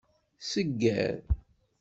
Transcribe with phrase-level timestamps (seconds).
[0.49, 1.21] Segger.